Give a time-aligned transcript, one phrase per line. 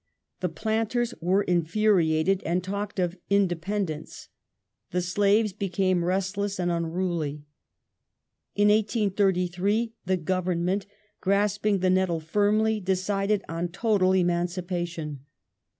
[0.39, 4.29] The planters were infuriated and talked of "independence";
[4.89, 7.43] the slaves became restless and unruly.
[8.55, 10.87] In 1833 the Government,
[11.19, 15.19] grasping the nettle firmly, decided on total emancipation.